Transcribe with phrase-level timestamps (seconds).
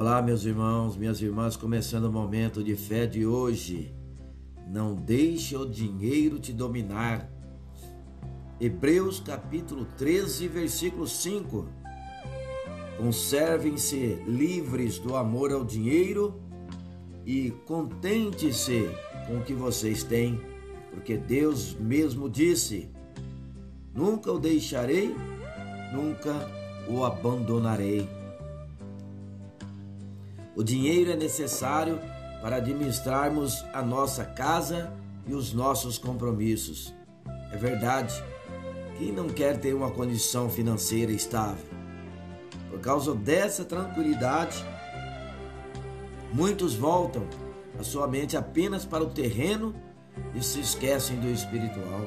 [0.00, 3.94] Olá, meus irmãos, minhas irmãs, começando o momento de fé de hoje.
[4.66, 7.30] Não deixe o dinheiro te dominar.
[8.58, 11.68] Hebreus capítulo 13, versículo 5.
[12.96, 16.40] Conservem-se livres do amor ao dinheiro
[17.26, 18.88] e contente-se
[19.26, 20.40] com o que vocês têm,
[20.94, 22.88] porque Deus mesmo disse:
[23.94, 25.14] Nunca o deixarei,
[25.92, 26.50] nunca
[26.88, 28.19] o abandonarei.
[30.56, 32.00] O dinheiro é necessário
[32.42, 34.92] para administrarmos a nossa casa
[35.26, 36.94] e os nossos compromissos.
[37.52, 38.14] É verdade.
[38.98, 41.64] Quem não quer ter uma condição financeira estável?
[42.68, 44.64] Por causa dessa tranquilidade,
[46.32, 47.26] muitos voltam
[47.78, 49.74] a sua mente apenas para o terreno
[50.34, 52.06] e se esquecem do espiritual.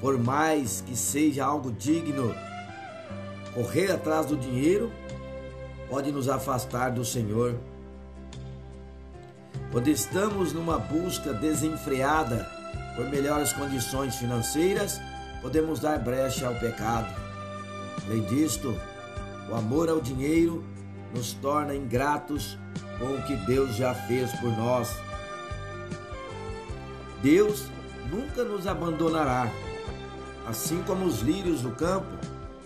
[0.00, 2.34] Por mais que seja algo digno,
[3.54, 4.90] correr atrás do dinheiro
[5.88, 7.54] pode nos afastar do Senhor.
[9.70, 12.48] Quando estamos numa busca desenfreada
[12.94, 15.00] por melhores condições financeiras,
[15.42, 17.12] podemos dar brecha ao pecado.
[18.06, 18.74] Além disto,
[19.50, 20.64] o amor ao dinheiro
[21.14, 22.58] nos torna ingratos
[22.98, 24.96] com o que Deus já fez por nós.
[27.22, 27.66] Deus
[28.10, 29.50] nunca nos abandonará.
[30.46, 32.06] Assim como os lírios do campo,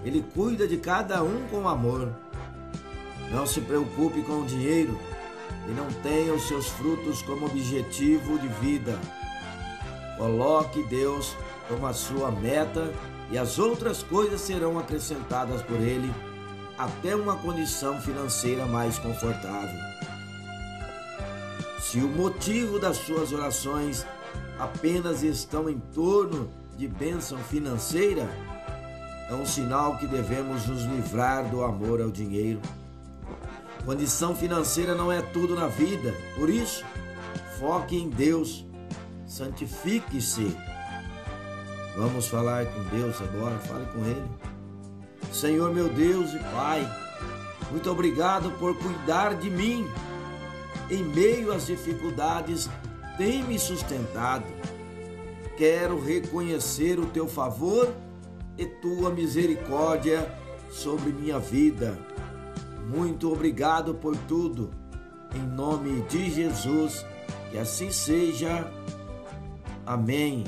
[0.04, 2.08] Ele cuida de cada um com amor.
[3.30, 4.98] Não se preocupe com o dinheiro
[5.68, 8.98] e não tenha os seus frutos como objetivo de vida.
[10.16, 11.36] Coloque Deus
[11.68, 12.92] como a sua meta
[13.30, 16.12] e as outras coisas serão acrescentadas por Ele
[16.78, 19.80] até uma condição financeira mais confortável.
[21.80, 24.06] Se o motivo das suas orações
[24.58, 28.28] apenas estão em torno de bênção financeira,
[29.28, 32.60] é um sinal que devemos nos livrar do amor ao dinheiro.
[33.88, 36.84] Condição financeira não é tudo na vida, por isso,
[37.58, 38.66] foque em Deus,
[39.26, 40.54] santifique-se.
[41.96, 44.28] Vamos falar com Deus agora, fale com Ele.
[45.32, 46.86] Senhor meu Deus e Pai,
[47.70, 49.88] muito obrigado por cuidar de mim.
[50.90, 52.68] Em meio às dificuldades,
[53.16, 54.44] tem me sustentado.
[55.56, 57.90] Quero reconhecer o teu favor
[58.58, 60.30] e tua misericórdia
[60.70, 61.96] sobre minha vida.
[62.88, 64.70] Muito obrigado por tudo.
[65.34, 67.04] Em nome de Jesus,
[67.50, 68.66] que assim seja.
[69.86, 70.44] Amém.